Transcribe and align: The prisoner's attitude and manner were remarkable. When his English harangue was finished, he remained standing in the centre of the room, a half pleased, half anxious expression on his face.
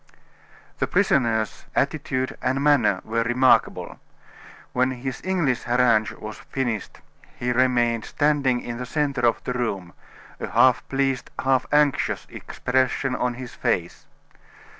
The 0.79 0.87
prisoner's 0.87 1.65
attitude 1.75 2.35
and 2.41 2.63
manner 2.63 3.01
were 3.03 3.21
remarkable. 3.21 3.99
When 4.73 4.89
his 4.89 5.21
English 5.23 5.61
harangue 5.65 6.07
was 6.17 6.39
finished, 6.39 7.01
he 7.37 7.51
remained 7.51 8.05
standing 8.05 8.61
in 8.61 8.77
the 8.77 8.87
centre 8.87 9.27
of 9.27 9.43
the 9.43 9.53
room, 9.53 9.93
a 10.39 10.47
half 10.47 10.89
pleased, 10.89 11.29
half 11.37 11.67
anxious 11.71 12.25
expression 12.31 13.15
on 13.15 13.35
his 13.35 13.53
face. 13.53 14.07